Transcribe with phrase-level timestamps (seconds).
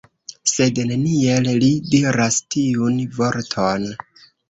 [0.51, 3.91] Sed neniel li diras tiun vorton!